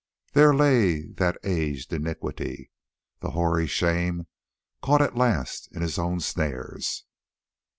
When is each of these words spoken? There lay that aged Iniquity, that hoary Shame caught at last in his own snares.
There 0.33 0.51
lay 0.55 1.03
that 1.09 1.37
aged 1.43 1.93
Iniquity, 1.93 2.71
that 3.19 3.29
hoary 3.29 3.67
Shame 3.67 4.25
caught 4.81 4.99
at 4.99 5.15
last 5.15 5.71
in 5.73 5.83
his 5.83 5.99
own 5.99 6.19
snares. 6.21 7.05